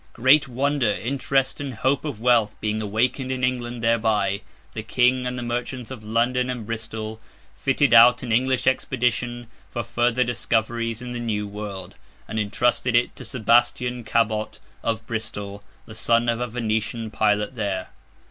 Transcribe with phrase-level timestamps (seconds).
[0.13, 4.41] Great wonder, interest, and hope of wealth being awakened in England thereby,
[4.73, 7.21] the King and the merchants of London and Bristol
[7.55, 13.15] fitted out an English expedition for further discoveries in the New World, and entrusted it
[13.15, 17.89] to Sebastian Cabot, of Bristol, the son of a Venetian pilot there.